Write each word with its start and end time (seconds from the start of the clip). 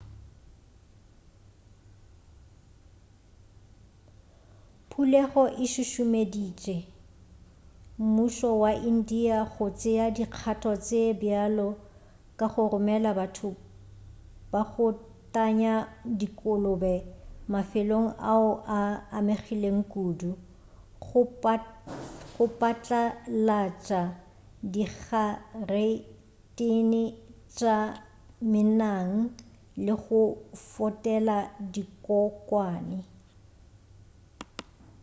phulego 4.89 5.43
e 5.63 5.65
šušumeditše 5.73 6.77
mmušo 8.03 8.49
wa 8.63 8.71
india 8.91 9.37
go 9.53 9.65
tšea 9.79 10.05
dikgatho 10.15 10.73
tše 10.85 11.03
bjalo 11.19 11.67
ka 12.37 12.45
go 12.53 12.63
romela 12.71 13.11
batho 13.19 13.49
ba 14.51 14.61
go 14.71 14.87
tanya 15.33 15.73
dikolobe 16.19 16.93
mafelong 17.51 18.09
ao 18.31 18.49
a 18.77 18.79
amegilego 19.17 19.81
kudu 19.93 20.31
go 22.37 22.45
patlalatša 22.61 24.01
digaretene 24.73 27.03
tša 27.57 27.77
menang 28.51 29.11
le 29.85 29.93
go 30.03 30.21
fotela 30.71 31.37
dikokwane 31.73 32.99